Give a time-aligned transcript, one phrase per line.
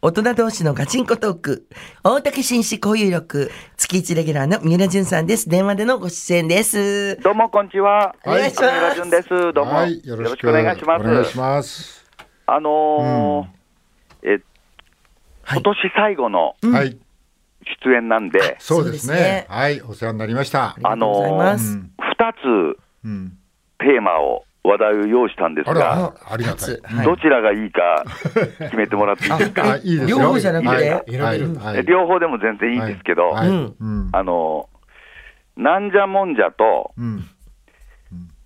[0.00, 1.66] 大人同士のガチンコトーク。
[2.04, 3.50] 大竹紳士交友録。
[3.76, 5.48] 月一レギュラーの三浦淳さんです。
[5.48, 7.16] 電話でのご出演です。
[7.16, 8.14] どうもこんにちは。
[8.24, 9.28] お願いします三浦淳です。
[9.52, 11.00] どうも、はい、よろしくお願いします。
[11.00, 12.06] お願いします。
[12.46, 14.28] あのーえ
[15.42, 16.96] はい今年最後のはい、
[17.84, 19.46] 出演なんで、そうですそうですねね。
[19.48, 20.66] はい、お世話になりました。
[20.66, 21.72] ありがとうございます。
[21.72, 23.38] うん二つうん、
[23.78, 26.82] テーマを話題を用意したんですあが、ら、ありがたい初。
[26.84, 28.04] はいどちらがいいか
[28.58, 29.72] 決めてもらっていいですか？
[29.72, 30.18] あ、いいですよ。
[30.18, 30.90] 両方じゃなくて？
[30.90, 37.24] はい両方でも全然いいんですけど、あのーなんじゃもんじゃとうん、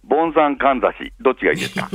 [0.05, 1.91] ボンザンかんざし、どっちがいいですか？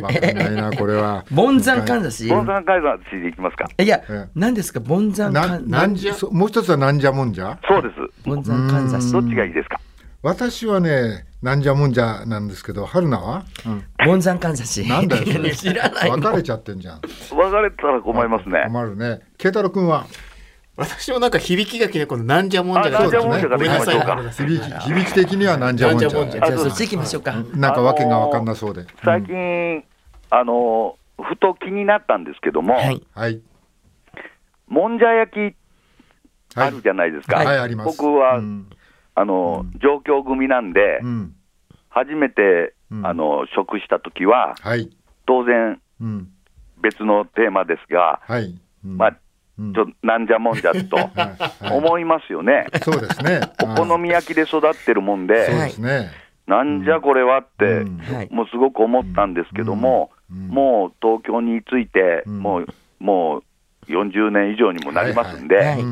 [0.00, 1.24] わかんないな、これは。
[1.32, 2.28] ボンザンかんざし？
[2.28, 3.68] ボンザンかんざしでいきますか？
[3.82, 7.58] いやええ、何ですか、ボンザンか、なんなんじゃ、そもう一つはなんじゃもんじゃ？
[7.68, 7.94] そうです。
[8.28, 9.18] ボンザンかんざしど。
[9.20, 9.80] っちがいいですか？
[10.22, 13.44] 私はね、なんじゃもんじゃなんですけど、春菜は？
[13.66, 14.88] うんボンザンかんざし。
[14.88, 15.54] なんだよ、それ。
[15.54, 16.16] 知らないの。
[16.16, 17.00] 別れちゃってんじゃん。
[17.02, 18.64] 別れたら困りますね。
[18.66, 19.20] 困るね。
[19.36, 20.06] 慶太郎君は？
[20.78, 24.00] 私もなんか響きがきでこのなんじゃもんじゃがあなんじゃもんじゃごめんなさい
[24.32, 26.10] 響き、響き的にはなんじゃもんじゃ。
[26.10, 27.34] じゃそっち行きましょうか。
[27.54, 28.86] なんかわけがわかんなそうで。
[29.04, 29.84] 最近、
[30.30, 33.06] あのふと気になったんですけども、はい。
[33.14, 33.42] はい。
[34.66, 35.38] もんじゃ焼き
[36.58, 37.76] はいあるじゃないですか、はい、あり
[39.16, 39.26] ます。
[39.26, 41.34] 僕は、うんあの上京組なんで、うん。
[41.88, 44.90] 初めて、うんあの食した時は、はい。
[45.26, 46.28] 当然、うん。
[46.82, 48.54] 別のテーマですが、はい。
[48.84, 49.16] うんまあ、
[49.58, 50.96] うんちょなんじゃもんじゃと
[51.72, 53.40] 思いますよね、そうですね。
[53.62, 56.10] お好み焼きで育ってるもんで、そうですね。
[56.46, 57.84] なんじゃこれはって。
[58.30, 62.66] もうすごく思ったんですけども、うんもう東京に着いて、うんもう
[62.98, 63.42] もう
[63.86, 65.84] 40年以上にもなりますんで、はい。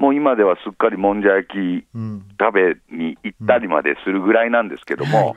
[0.00, 2.26] もう今ではすっかりもんじゃ焼きうん。
[2.40, 5.36] 食べに行ったりまでするぐらいなんですけども。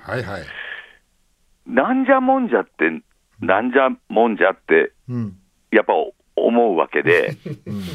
[1.67, 3.03] なんじゃもんじゃって、
[3.41, 5.37] なんじゃもんじゃって、うん。
[5.69, 5.91] やっぱ
[6.37, 7.35] 思うわけで、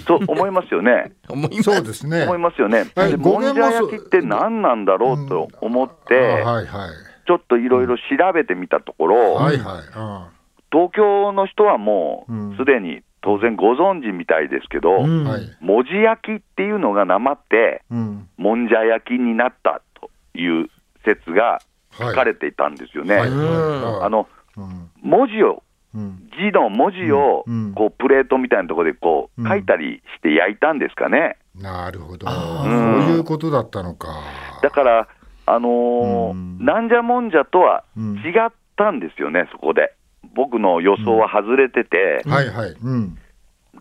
[0.07, 1.13] と思いますよね。
[1.65, 2.25] そうですね。
[2.25, 6.45] 思いますよね、はいでもんじゃ焼きって何なんだろうと思っあて。
[7.27, 8.03] ちょっといろいろ調
[8.35, 9.83] べてみたところ、はいはい。
[9.95, 10.29] あ
[10.71, 15.27] 東京の人はもうんうすでに当然ご存知みたいですけど、うん
[16.03, 18.29] 焼きっていうのがなまって、うん。
[18.39, 20.71] もんじゃ焼きになったという
[21.05, 21.61] 説が
[21.93, 23.17] 書かれていたんですよね。
[23.17, 24.91] あ、のうん。
[25.03, 25.63] 文字を、
[25.95, 26.31] うん。
[26.39, 27.45] 字の文字を
[27.75, 31.37] こうプレートみたいなところでこううん書いたりして焼いたんですかね。
[31.55, 32.27] なるほど。
[32.27, 34.09] あそうーいうことだったのか。
[34.63, 35.09] だから、
[35.45, 39.93] あのーうんなんじゃもんじゃとはうん違ったんですよね、そこで。
[40.39, 42.71] 僕の予想は外れてて、はいはい。
[42.71, 43.19] うん。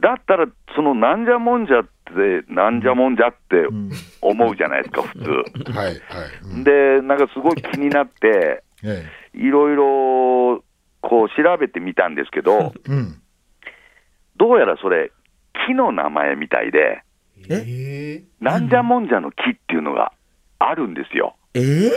[0.02, 3.92] だったら、そのなんじゃもんじゃって、なんじゃもんじゃってうん。
[4.22, 5.30] 思うじゃないですか、 普通。
[5.72, 5.98] はいはい。
[6.46, 10.64] うんで、なんかすごい気になって、 えいろいろ
[11.02, 12.80] こう調べてみたんですけど、え。
[12.92, 13.22] うん。
[14.38, 15.12] どうやらそれ、
[15.68, 17.04] 木の名前みたいで、
[17.50, 18.24] え？
[18.42, 20.12] なんじゃもんじゃの木っていうのが
[20.58, 21.36] あるんですよ。
[21.54, 21.92] えー？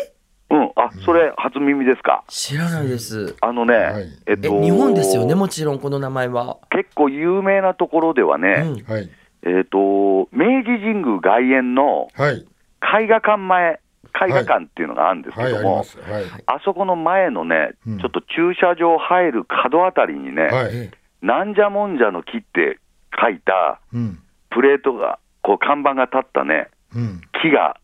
[0.50, 2.25] うん、あそれ、初耳ですか。
[2.28, 3.37] 知らないです。
[3.41, 6.59] あのね、はいえ、えっと、日本ですよね、もちろんこの名前は。
[6.71, 8.84] 結構有名なところではうね、ん。
[8.84, 9.09] はい。
[9.44, 12.44] えっと、明治神宮外苑のはい。
[13.03, 13.81] 絵画館前、
[14.28, 15.84] 絵画館っていうのがあるんですけはい、ども、
[16.47, 20.91] あそこの前のね、うんちょっと駐車場入る角あたりにね、はい。
[21.22, 22.78] なんじゃもんじゃの木って
[23.21, 24.19] 書いたうん。
[24.50, 27.21] プレートが、こう看板が立ったね、うん。
[27.41, 27.77] 木が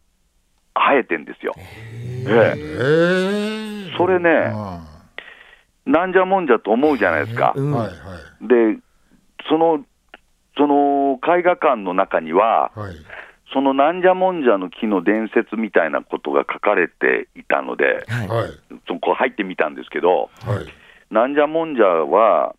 [0.76, 1.54] 生えてんですよ。
[1.56, 3.97] ええええ。
[3.97, 4.81] それねあ
[5.87, 7.54] なんじゃもんじゃと思うじゃないですか。
[7.56, 7.75] うん。
[7.75, 7.91] あはい
[8.42, 8.78] で、
[9.48, 9.84] その、
[10.56, 12.88] その絵画館の中には、はい。
[12.88, 12.97] はい。
[13.53, 18.28] そのなんじゃもんじゃの木の伝説みたいなことが書かれていたので、はい。
[18.28, 18.50] はい。
[18.88, 21.14] そこ入ってみたんですけど、はい。
[21.14, 22.54] なんじゃもんじゃは、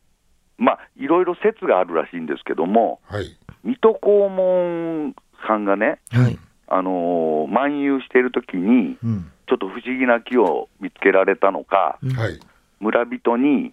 [0.57, 3.25] まあ、いろいろ説があるらしいんですけども、はい。
[3.63, 3.99] 水戸黄
[4.29, 6.39] 門さんがね、はい。
[6.67, 9.31] あのー漫遊しているときに、うん。
[9.47, 12.39] ちょっと不思議な木を見つけられたのか、はい。
[12.81, 13.71] 村人に、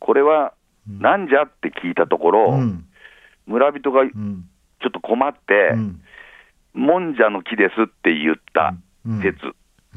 [0.00, 0.52] これは
[0.88, 2.84] なんじゃって聞いたところ、うん。
[3.46, 4.44] 村人がちうん。
[4.84, 6.00] ょっと困って、うん。
[6.74, 8.74] もんじゃの木ですって言った
[9.06, 9.36] うん説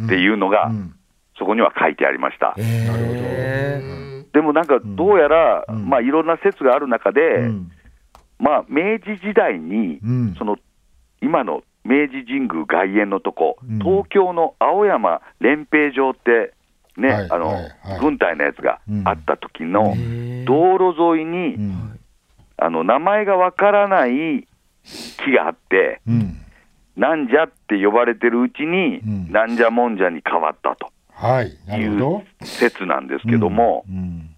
[0.06, 0.96] っていうのが、うん
[1.38, 2.54] そこには書いてありました。
[2.58, 7.72] えーでもなんか、どうやら、うんまあいろんな説がある中で、うん。
[8.40, 10.58] まあ明治時代に、うんその
[11.22, 16.54] 今の明治神宮外苑のとこ、うん東京の青山練兵場って、
[16.96, 22.00] ね、はいあの、はいはい軍隊のやつがあった時のうん道路沿いに、うん。
[22.58, 24.48] あの名前がわからない
[24.84, 26.36] 木があって、うん。
[26.96, 31.58] なんじゃって呼ばれてるうちに、うんなんじゃもんじゃに変わったとはい。
[31.88, 32.24] うど。
[32.42, 34.30] 説なんですけども、うん。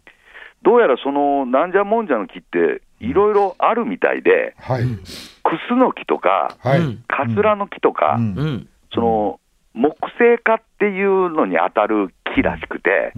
[0.63, 4.83] どうやらそのなんじゃもんじゃの木って、いろいろあるみたいで、はい。
[4.83, 4.89] ク
[5.68, 6.80] スノキとか、はい。
[6.80, 8.19] うんカツラの木とか。
[8.94, 9.39] その
[9.74, 13.13] 木製化っていうのに当たる木らしくて、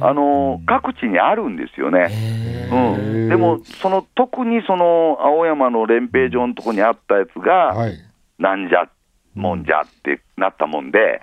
[0.00, 2.08] あの各地にあるんですよね。
[2.10, 7.92] へうーん、でも、その特にその青山の練兵場のとこにあったやつが、はい。
[8.38, 8.88] なんじゃ
[9.34, 11.20] もんじゃってなったもんで、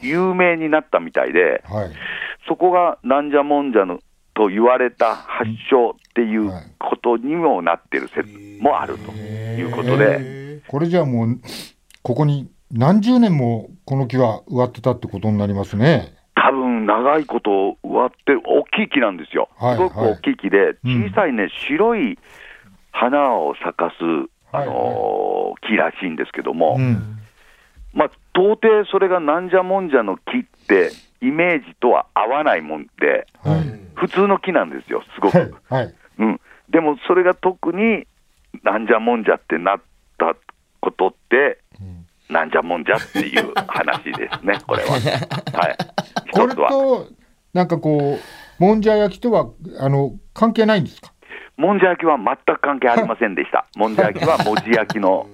[0.00, 1.90] 有名になったみたいで、はい。
[2.48, 4.00] そこがなんじゃもんじゃの
[4.34, 8.26] と言われた発祥っていうことにもなってる説
[8.62, 11.40] もあるということで、へこれじゃあもう、
[12.02, 16.14] ここに何十年もこの木は植わってたってことになりますね。
[16.34, 22.18] 多分長いこと植わって、大きい木なんですよ、はいすごく大きい木で、うん小さいね、白い
[22.92, 24.02] 花を咲かす、
[24.52, 27.18] あはいのー木らしいんですけども、うん。
[27.92, 33.86] まあ、到底それがなんじゃもんじゃの木って、イメージとは合わないもんで、はい。
[33.96, 35.38] 普通の木なんですよ、すごく。
[35.68, 35.84] はい。
[35.84, 35.94] はい。
[36.18, 36.40] うん、
[36.70, 38.06] でもそれが特に
[38.62, 39.80] なんじゃもんじゃってなっ
[40.18, 40.34] た
[40.80, 44.90] ことって、うんなんじゃもんじゃっていう話ですね、 これは。
[44.94, 44.98] は
[45.70, 45.76] い、
[46.32, 46.54] これ。
[46.56, 47.06] と、
[47.54, 49.46] なんかこう、もんじゃ焼きとは、
[49.78, 51.12] あの、関係ないんですか？
[51.56, 53.66] もんじゃ焼きは全く関係ありませんでした。
[53.78, 55.28] もんじゃ焼きは文字焼きの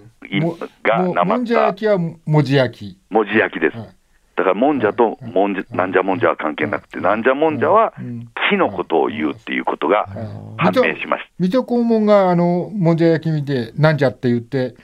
[0.82, 3.00] がもなまったもんじゃ焼きは文字焼き。
[3.08, 3.78] 文字焼きです。
[3.78, 3.88] はい
[4.36, 8.28] だからもんじゃともんじゃなんじゃもんじゃは関係なくて、なんじゃもんじゃはうん。
[8.50, 10.06] 木のことを言うっていうことが
[10.56, 11.30] 判明しました。
[11.38, 14.74] 水戸黄門があのもんじゃ焼き見てなんじゃって言って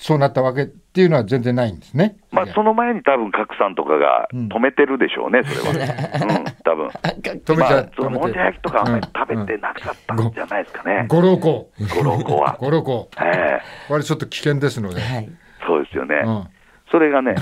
[0.00, 2.16] そうなったわけっていうのは全然ないんですね。
[2.30, 5.86] まあ、その前に多分、拡散とかが止めてるでしょうね、それは。
[6.22, 6.86] うん、多分。
[6.86, 12.56] 止めちゃまあ、そのもんじゃ焼きとかあんまりうん食べてなかったんじゃないですかね、五郎湖五郎湖は。
[12.60, 13.60] 五郎湖 ええ。
[13.88, 15.00] これちょっと危険ですので。
[15.00, 15.28] はい。
[15.66, 16.22] そうですよね。
[16.24, 16.44] うん。
[16.90, 17.34] それがね、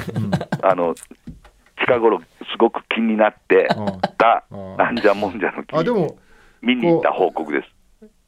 [0.62, 0.94] あの、
[1.78, 2.25] 近頃す
[2.58, 3.69] ごく気になって
[4.19, 4.76] たうん。
[4.76, 6.17] なんじゃもんじゃの木あでも
[6.62, 7.69] 見に行った報告です。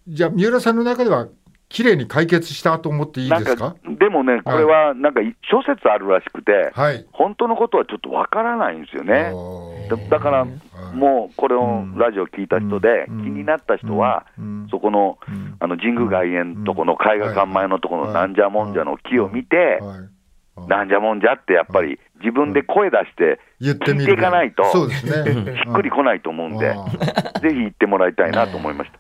[0.07, 1.29] じゃあ三浦さんの中では
[1.71, 3.73] 綺麗に解決したと思っていいですか？
[3.73, 7.05] か、でもね、これはなんか諸説あるらしくて、はい。
[7.13, 9.33] 本当のことはちょっとわからないんですよね。
[9.91, 10.47] だだから、
[10.95, 11.99] もうこれをうん。
[11.99, 13.23] ラジオ聞いた人で、うん。
[13.23, 14.67] 気になった人は、うん。
[14.71, 15.57] そこのうん。
[15.61, 20.18] あの神宮外苑とこの絵画館前のところのなんじゃもんじゃの木を見て、はい
[20.67, 25.57] なんじゃもんじゃってやっぱり自分で声出して言ってみる聞いていかないと、そうですね。
[25.65, 26.75] しっくりこないと思うんで、
[27.41, 28.99] ぜひ行ってもらいたいなと思いました。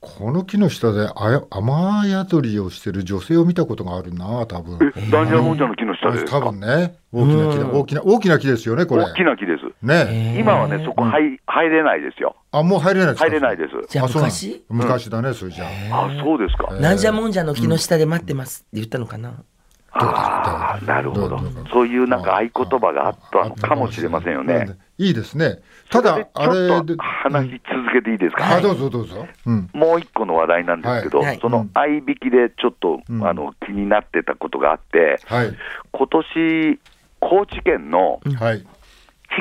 [0.00, 4.92] この木の下であや雨宿りをしてる女性を見たことがあるな、多分。
[4.94, 6.40] え、なんじゃもんじゃの木の下でですか？
[6.40, 6.96] 多分ね。
[7.10, 7.66] 大きな木だ。
[7.72, 9.04] 大きな、大きな木ですよね、これ。
[9.04, 9.64] 大きな木です。
[9.82, 10.36] ね。
[10.38, 12.36] 今はね、そこ入入れないですよ。
[12.52, 13.26] あ、もう入れないですか？
[13.28, 13.70] 入れないです。
[13.88, 14.64] じゃあ昔？
[14.68, 16.04] 昔だね、それじゃあ。
[16.04, 16.74] あ、そうですか。
[16.74, 19.32] なんじゃもんじゃの木の下で待ってますって言ったのかな？
[19.96, 21.40] ああ、なるほど。
[21.72, 24.76] そういうなんか合言葉があったのかもしれませんよね。。
[24.98, 25.60] いいですね。
[25.90, 29.26] ただ、あそれでちょっれでと、話続けていいですか、あ、どうぞどうぞ。
[29.46, 29.70] うん。
[29.72, 35.52] もう一個の話題なんですけど、その合いびきでちょっと、うんあの気になってたことがあって、はい。
[35.92, 36.80] 今年
[37.20, 38.64] 高知県のはい。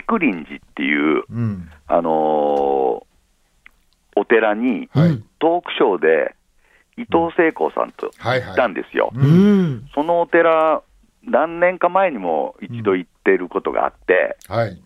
[0.08, 1.70] 竹林寺っていう、うん。
[1.88, 3.04] あのー
[4.16, 5.24] お寺に、はい。
[5.40, 6.36] トークショーで
[6.98, 9.12] 伊藤聖子さんとはい行ったはんですよ。
[9.16, 9.18] い。
[9.18, 9.64] ううん。
[9.78, 9.90] ん。
[9.96, 10.82] そのお寺、
[11.24, 14.82] 何年か前にも一度行ってることがあって、はい。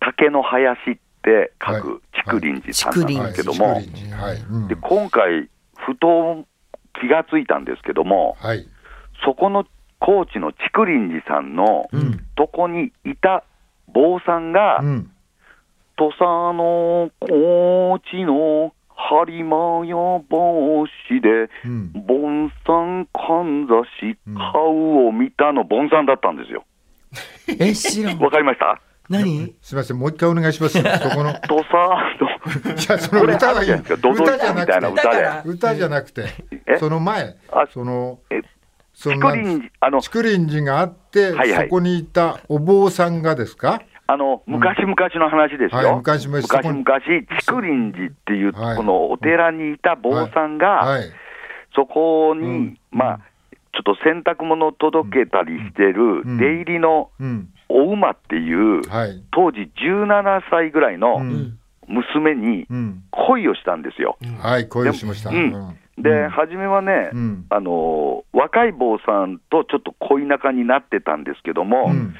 [0.00, 3.32] 竹の林って書はいく竹林寺さんなんはい。
[3.32, 6.44] ですけども、で今回、ふと
[7.00, 8.66] 気がついたんですけども、はい。
[9.24, 9.64] そこの
[10.00, 12.18] 高知の竹林寺さんのうん。
[12.36, 13.44] とこにいた
[13.92, 15.10] 坊さんが、うん。
[15.96, 18.72] 土佐の高知の
[19.10, 21.92] 播磨屋帽子で、うん。
[21.92, 24.16] ボンさんかんざし
[24.52, 26.64] 顔を見たのボンさんだったんですよ。
[27.58, 28.18] え、知らん。
[28.18, 28.80] わかりました？
[29.10, 29.54] 何？
[29.60, 30.78] すみません、もう一回お願いします。
[30.80, 31.32] そこの。
[31.48, 31.72] 土佐
[32.68, 33.72] の、じゃあ、その歌がいい。
[33.72, 35.08] あるじゃないですか、ドドイ歌じゃツみたいななくて。
[35.08, 35.48] 歌で。
[35.50, 36.22] 歌じゃなくて
[36.66, 38.40] え、その前あ、そのえ、
[38.94, 39.18] その
[40.00, 43.82] 竹林寺、があって、はいはいそこにいたお坊さんがですか？
[44.06, 45.78] あの、昔々の話ですよ。
[45.78, 47.22] はい昔々昔々、竹
[47.60, 51.04] 林寺っていう、はいこのお寺にいた坊さんが、はい。
[51.74, 53.18] そこに、うんまあ、
[53.72, 57.48] ちょっと洗濯物を届けたりしてるうん出入りのうん。
[57.68, 59.22] お馬っていう、はい。
[59.32, 61.58] 当時17歳ぐらいうのん。
[61.88, 63.02] 娘にうん。
[63.10, 64.18] 恋をしたんですよ。
[64.40, 65.30] はい、恋をしました。
[65.30, 72.14] うんで、うん初めはね、うんあのー若い坊さんとちょっと恋仲になってたんですけども、うん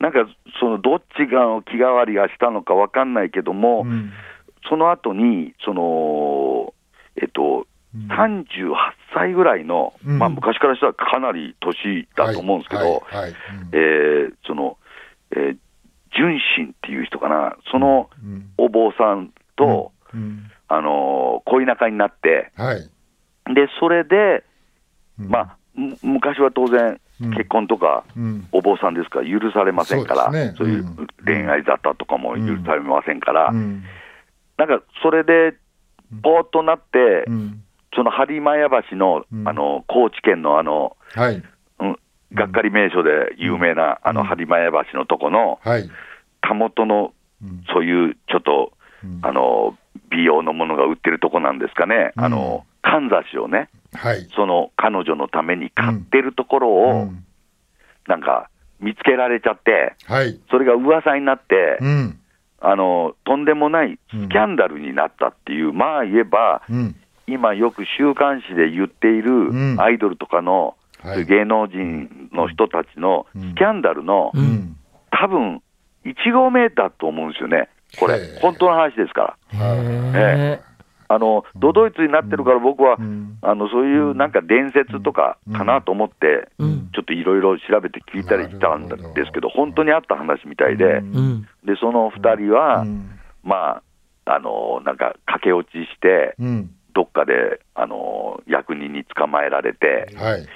[0.00, 0.26] なんか
[0.60, 4.12] そのどっちがの気変わりがしたのかわかんないけども、うん。
[4.68, 6.74] その後にその
[7.16, 8.08] えっと、うん。
[8.10, 8.72] 38
[9.14, 10.18] 歳ぐらいの、うん。
[10.18, 13.34] まあ、昔からしたらかなり年だと思うんですけど、はいはいはい。
[13.72, 14.78] えーその、
[15.30, 15.56] えー
[16.16, 22.76] 純真っていう人かな、そのうんお坊さんと、うんあのー恋仲になって、はい。
[23.54, 24.44] で、それで、
[25.18, 28.48] まあ、む昔は当然、うん結婚とか、うん。
[28.52, 31.06] お坊さんですから許されませんから、そういううん。
[31.24, 33.84] 恋愛沙汰とかも許されませんから、うん。
[34.58, 35.56] なんかそれで、
[36.22, 37.62] ぽーっとなって、うん。
[37.94, 39.48] その播磨屋橋の、うん。
[39.48, 40.96] あの高知県のあの、
[42.32, 45.88] がっかり名所で有名な、あのうん播磨屋橋のとこの、はい。
[46.40, 47.64] たもとのうん。
[47.72, 48.72] そういうちょっと、
[49.04, 49.20] うん。
[49.22, 49.76] あの
[50.10, 52.24] 美容のものが売ってるとこなんですかね、うん。
[52.24, 54.28] あのかんざしをね、はい。
[54.34, 57.24] その彼女のために買ってるところうを、ん。
[58.06, 60.38] なんか見つけられちゃって、はい。
[60.50, 62.18] それが噂になって、うん。
[62.60, 66.96] あのとんでもないスキャンダルになったっていう、まあ言えば、うん。
[67.26, 69.76] 今よく週刊誌で言っていん。
[69.76, 71.24] るアイドルとかの、はい。
[71.26, 73.50] 芸能人の人たちのうん。
[73.52, 74.44] スキャンダルの、ううん。
[74.46, 74.76] ん
[75.10, 75.62] 多分
[76.04, 78.18] 1号目だと思うんですよね、これ。
[78.42, 79.58] 本当の話ですから。
[79.58, 80.60] へ
[81.08, 83.38] あのドドイツになってるから、僕は、うん。
[83.42, 86.90] あのそういうなんか伝説とかかなと思って、うん。
[86.94, 91.16] ちょっといろいろ調べて聞いたりしたんですけど、本当にあった話みたいで、うん。
[91.16, 91.42] うん。
[91.64, 93.10] でその2人は、うん。
[93.42, 93.82] ま
[94.26, 96.70] あ、あのなんか駆け落ちして、うん。
[96.94, 100.46] どっかであの役人に捕まえられて、はい。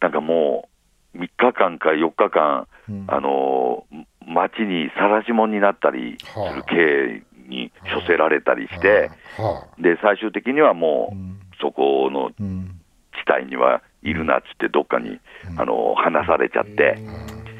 [0.00, 0.68] なんかも
[1.14, 3.04] う3日間か4日間、うん。
[3.08, 3.86] あの
[4.26, 6.56] 街に晒し者になったりすはあ。
[6.56, 11.40] る刑に処せられたりして、はで最終的にはもう、うん。
[11.60, 12.80] そこのうん。
[13.26, 15.18] 地帯にはいるなっつって、どっかに、
[15.56, 16.98] あの離されちゃって、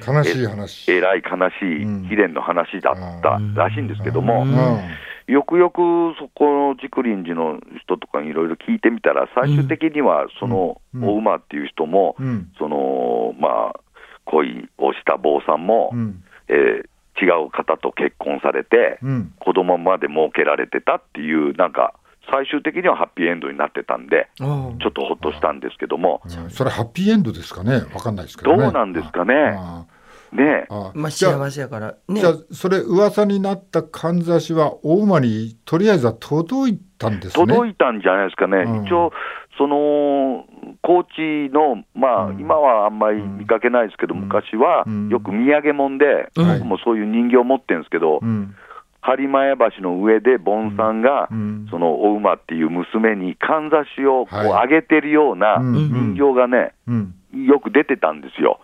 [0.07, 0.93] 悲しい話。
[0.93, 2.03] えらい悲しいうん。
[2.05, 5.33] 悲恋の話だったらしいんですけども、うん。
[5.33, 5.81] よくよく
[6.21, 11.05] そこの竹林寺の人とかにいろいろ聞いてみたら、最終的にはそのうん。
[11.05, 12.53] お馬っていう人も、うん。
[12.59, 13.81] そのまあ、
[14.27, 16.23] 恋をした坊さんも、うん。
[16.49, 16.89] えー
[17.21, 19.35] 違う方と結婚されて、うん。
[19.39, 21.95] 子供まで設けられてたっていう、なんか、
[22.29, 27.83] 最終的にはハッピーエンドになってたんで、うんちょっとほっとしたんですけども、うんそれハッピーエンドですかね？
[27.95, 28.65] わかんないですけどね。
[28.65, 29.55] どうなんですかね？
[29.57, 29.87] あ
[30.33, 31.95] ねまあ幸せやから。
[32.09, 32.21] ね。
[32.21, 37.47] じゃあそれ噂になったかんざしは大馬にとりあえずは届いたんですね？
[37.47, 38.85] 届いたんじゃないですかね、うん。
[38.87, 39.13] 一応、
[39.57, 40.45] その
[40.87, 42.39] 高知の、まあ、うん。
[42.39, 44.21] 今はあんまり見かけないですけど、うん。
[44.21, 45.09] 昔はうん。
[45.09, 46.59] よく土産物で、うん。
[46.61, 48.55] 僕もそういう人形持ってるんですけど、うん。
[49.03, 51.67] 播磨屋橋の上で、盆さんが、うん。
[51.71, 54.63] そのお馬っていう娘にかんざしをこうはい。
[54.63, 56.15] あげてるようなうん。
[56.15, 57.15] 人形がね、うん。
[57.35, 58.61] よく出てたんですよ。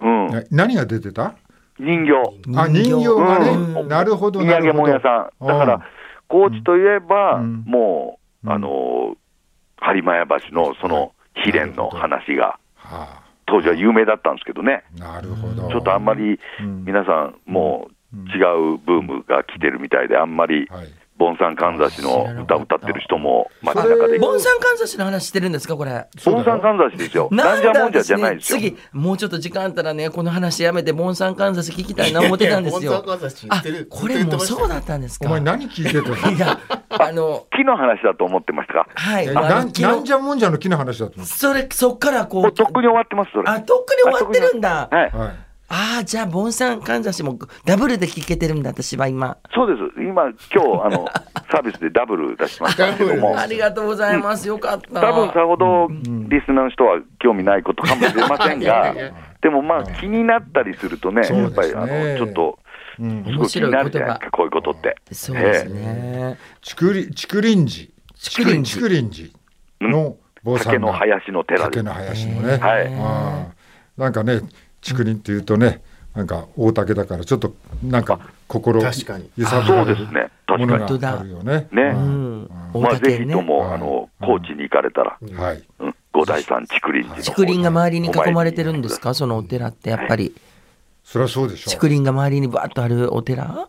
[0.00, 1.34] うん、え何が出てた？
[1.78, 2.12] 人形。
[2.56, 3.14] あ人形。
[3.14, 3.88] がね、うん。
[3.88, 5.46] なるほど土産物屋さん。
[5.46, 5.80] だから、
[6.26, 7.62] 高知といえば、うん。
[7.64, 8.52] もう、うん。
[8.52, 9.16] あのー、
[9.80, 15.68] 播磨屋橋のその悲恋の話が、は当時は有名だったんですけどね、あ、なるほど。
[15.68, 16.84] ちょっとあんまりうん。
[16.84, 20.88] 皆さん、もう違うブームが来てるみたいで、あんまり、はい
[21.22, 26.08] ボンサンかんざしの歌歌ってる人も街中で、ボンサンかんざしの話してるんですかこれ？
[26.24, 28.58] ボンサンかんざしですよ、なんじゃもんじゃじゃないですよ。
[28.58, 33.04] 次もうちょっと時間あったらねこの話やめてボンサンかんざし聞きたいな思ってたんですよ。
[33.50, 35.26] あってるこれもうそうだったんですか？
[35.26, 36.36] お前何聞いてたの？
[36.36, 38.88] いやあの木の話だと思ってましたか？
[38.92, 43.48] はいなんなんじゃもんじゃの木の話だと思っそれそっからこうとっくに終わってます、それ。
[43.48, 44.88] あとっくに終わってるんだ。
[44.90, 45.10] はい。
[45.12, 49.38] た、はいああじゃあボンサンかんざしもダブルで聞けてるんだ私は今。
[49.54, 51.06] そうです、今、今日あの
[51.50, 52.92] サービスでダブル出しました。
[52.92, 54.46] けども、ありがとうございます。
[54.46, 55.00] よかった。
[55.00, 58.94] 多分さほどリスナーの人は興味ないことかもしれませんが
[59.40, 62.58] でもまあ気になったりするとね、やっぱりあのちょっと、
[63.00, 64.96] うんすごい気になるじゃないですか、こういうことって。
[65.10, 66.36] そうですね。
[66.60, 67.92] 竹林竹林寺。
[68.22, 68.88] 竹林寺。
[68.88, 69.32] 竹林
[69.80, 69.90] 寺。
[69.90, 71.82] の坊さ竹の林の寺で竹す。
[71.82, 72.92] の林のね、はい。
[73.96, 74.42] なんかね
[74.82, 75.80] 竹林っていうとね
[76.14, 79.30] なんか大竹だからちょっとなんか心を確かに。
[79.36, 81.12] 揺さぶられるそうですね、確ものか本当だ。
[81.12, 81.68] があるよね。
[81.72, 81.82] ね。
[81.82, 82.42] うん。
[82.42, 82.48] に。
[82.50, 83.18] まあ、大竹ね。
[83.18, 85.62] ぜひとも、はいあの高知に行かれたら、はい。
[85.80, 85.94] うん。
[86.12, 89.14] 五代山竹林竹林が周りに囲まれてるんですか？
[89.14, 90.34] そのお寺ってやっぱり。
[91.02, 93.68] それはそうでしょ竹林が周りにバーッとあるお寺？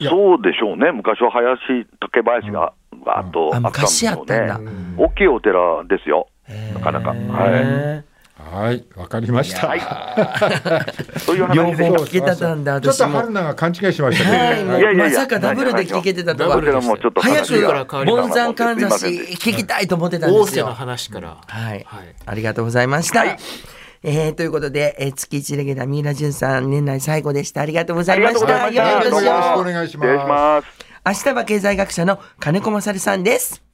[0.00, 2.72] そうでしょうね、昔は林、竹林が
[3.04, 4.58] わーっとあったんで昔しょうあったんだ。
[4.58, 4.70] ね。
[4.96, 6.28] 大きいお寺ですよ、
[6.74, 7.10] なかなか。
[7.10, 8.04] はい。
[8.50, 9.68] へはい、わかりました。
[9.68, 9.80] はい。
[11.20, 11.88] そういう両話で。
[11.88, 14.64] 方聞けてたんだちょっと春菜が勘違いしましたはい、ね。
[14.64, 15.18] もいやいうやいや。
[15.18, 17.42] まさかダブルで聞けてたとはもちょっと早
[17.86, 19.86] くボンザンかんざし聞きたい。
[19.86, 21.36] と思ってたんですよ大瀬の話から。
[21.46, 21.84] はい、はい。
[22.26, 23.36] ありがとうございました、はい。
[24.04, 27.60] えーということで、えー月一レギュラー三浦淳さん年内最後でした。
[27.60, 28.70] ありがとうございました。
[28.70, 30.06] よろしくお願いします。
[30.06, 30.92] 失礼します。
[31.04, 33.71] 明日は経済学者の金子勝さんです